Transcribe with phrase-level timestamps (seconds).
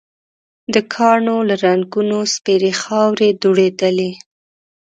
[0.73, 4.11] د کاڼو له رنګونو سپېرې خاورې دوړېدلې.